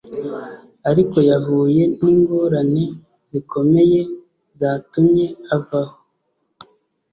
[0.89, 2.83] ariko yahuye n'ingorane
[3.31, 3.99] zikomeye
[4.59, 5.95] zatumye avaho